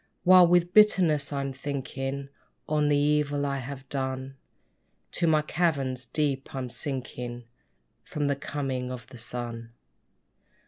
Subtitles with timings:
[0.23, 2.29] While with bitterness I'm thinking
[2.67, 4.35] On the evil I have done,
[5.11, 7.43] To my caverns deep I'm sinking
[8.03, 9.73] From the coming of the sun.